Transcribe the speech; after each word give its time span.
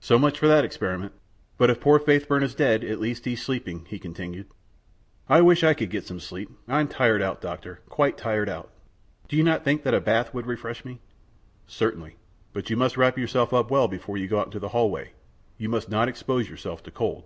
"So 0.00 0.18
much 0.18 0.40
for 0.40 0.48
that 0.48 0.64
experiment. 0.64 1.12
But 1.56 1.70
if 1.70 1.78
poor 1.80 2.00
Faithburn 2.00 2.42
is 2.42 2.52
dead, 2.52 2.82
at 2.82 2.98
least 2.98 3.26
he 3.26 3.34
is 3.34 3.42
sleeping," 3.42 3.84
he 3.84 4.00
continued. 4.00 4.48
"I 5.28 5.40
wish 5.40 5.62
I 5.62 5.72
could 5.72 5.88
get 5.88 6.04
some 6.04 6.18
sleep. 6.18 6.50
I 6.66 6.80
am 6.80 6.88
tired 6.88 7.22
out, 7.22 7.40
Doctor, 7.40 7.78
quite 7.88 8.18
tired 8.18 8.48
out! 8.48 8.72
Do 9.28 9.36
you 9.36 9.44
not 9.44 9.62
think 9.62 9.84
that 9.84 9.94
a 9.94 10.00
bath 10.00 10.34
would 10.34 10.46
refresh 10.46 10.84
me?" 10.84 10.98
"Certainly. 11.68 12.16
But 12.52 12.70
you 12.70 12.76
must 12.76 12.96
wrap 12.96 13.16
yourself 13.16 13.52
up 13.52 13.70
well 13.70 13.86
before 13.86 14.16
you 14.18 14.26
go 14.26 14.40
out 14.40 14.48
into 14.48 14.58
the 14.58 14.70
hall 14.70 14.90
way. 14.90 15.12
You 15.58 15.68
must 15.68 15.88
not 15.88 16.08
expose 16.08 16.50
yourself 16.50 16.82
to 16.82 16.90
cold." 16.90 17.22